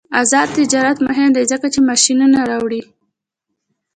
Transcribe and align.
آزاد 0.21 0.47
تجارت 0.59 0.97
مهم 1.07 1.29
دی 1.35 1.43
ځکه 1.51 1.67
چې 1.73 1.79
ماشینونه 1.89 2.39
راوړي. 2.51 2.81